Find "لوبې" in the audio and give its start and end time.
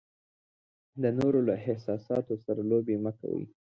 2.71-2.95